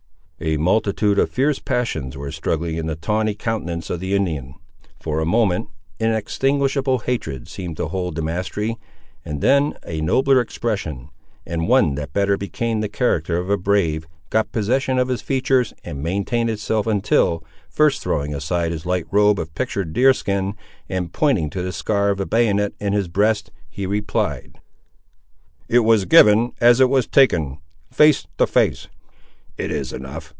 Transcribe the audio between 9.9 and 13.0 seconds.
nobler expression, and one that better became the